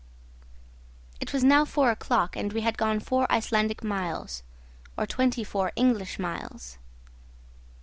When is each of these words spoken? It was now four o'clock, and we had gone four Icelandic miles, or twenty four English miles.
It 1.19 1.31
was 1.31 1.43
now 1.43 1.63
four 1.63 1.91
o'clock, 1.91 2.35
and 2.35 2.51
we 2.53 2.61
had 2.61 2.75
gone 2.75 2.99
four 2.99 3.31
Icelandic 3.31 3.83
miles, 3.83 4.41
or 4.97 5.05
twenty 5.05 5.43
four 5.43 5.71
English 5.75 6.17
miles. 6.17 6.79